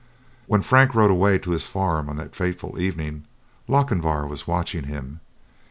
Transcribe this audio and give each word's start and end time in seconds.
When 0.47 0.63
Frank 0.63 0.95
rode 0.95 1.11
away 1.11 1.37
to 1.37 1.51
his 1.51 1.67
farm 1.67 2.09
on 2.09 2.15
that 2.15 2.35
fateful 2.35 2.79
evening, 2.81 3.25
Lochinvar 3.67 4.25
was 4.25 4.47
watching 4.47 4.85
him. 4.85 5.19